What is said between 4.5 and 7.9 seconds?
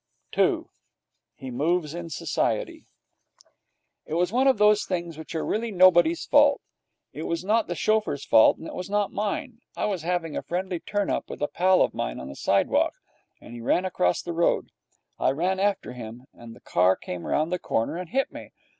those things which are really nobody's fault. It was not the